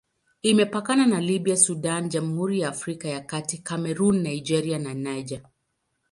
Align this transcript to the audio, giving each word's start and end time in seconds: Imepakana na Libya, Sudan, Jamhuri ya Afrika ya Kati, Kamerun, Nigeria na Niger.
Imepakana 0.41 1.05
na 1.07 1.21
Libya, 1.21 1.55
Sudan, 1.57 2.09
Jamhuri 2.09 2.59
ya 2.59 2.69
Afrika 2.69 3.07
ya 3.07 3.21
Kati, 3.21 3.57
Kamerun, 3.57 4.19
Nigeria 4.23 4.79
na 4.79 4.93
Niger. 4.93 5.41